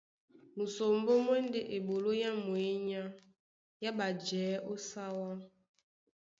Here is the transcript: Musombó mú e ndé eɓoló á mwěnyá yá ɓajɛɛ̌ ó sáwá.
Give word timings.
Musombó 0.55 1.13
mú 1.25 1.31
e 1.39 1.41
ndé 1.47 1.59
eɓoló 1.75 2.11
á 2.29 2.31
mwěnyá 2.43 3.01
yá 3.81 3.89
ɓajɛɛ̌ 3.97 4.63
ó 4.71 4.73
sáwá. 4.89 5.29